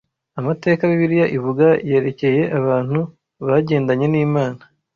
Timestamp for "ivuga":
1.37-1.67